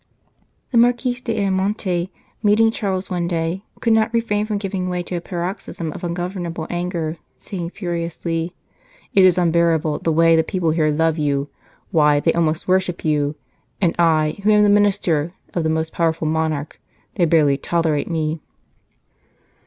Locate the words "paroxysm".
5.21-5.91